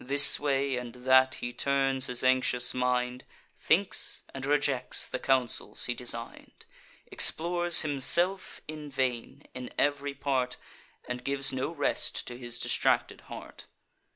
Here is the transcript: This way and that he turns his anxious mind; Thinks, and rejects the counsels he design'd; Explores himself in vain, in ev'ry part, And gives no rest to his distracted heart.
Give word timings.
This 0.00 0.40
way 0.40 0.76
and 0.78 0.92
that 0.94 1.34
he 1.36 1.52
turns 1.52 2.06
his 2.06 2.24
anxious 2.24 2.74
mind; 2.74 3.22
Thinks, 3.56 4.22
and 4.34 4.44
rejects 4.44 5.06
the 5.06 5.20
counsels 5.20 5.84
he 5.84 5.94
design'd; 5.94 6.66
Explores 7.06 7.82
himself 7.82 8.60
in 8.66 8.90
vain, 8.90 9.46
in 9.54 9.70
ev'ry 9.78 10.14
part, 10.14 10.56
And 11.08 11.22
gives 11.22 11.52
no 11.52 11.70
rest 11.70 12.26
to 12.26 12.36
his 12.36 12.58
distracted 12.58 13.20
heart. 13.30 13.66